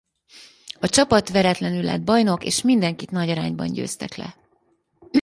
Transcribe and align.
A 0.79 0.89
csapat 0.89 1.29
veretlenül 1.29 1.83
lett 1.83 2.03
bajnok 2.03 2.43
és 2.43 2.61
mindenkit 2.61 3.11
nagy 3.11 3.29
arányban 3.29 3.71
győztek 3.73 4.15
le. 4.15 4.35